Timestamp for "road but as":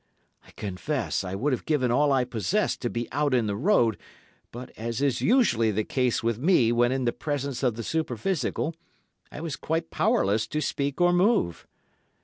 3.55-4.99